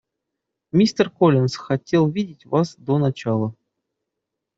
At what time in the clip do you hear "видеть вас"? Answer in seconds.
2.09-2.73